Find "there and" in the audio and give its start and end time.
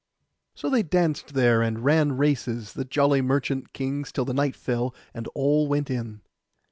1.35-1.85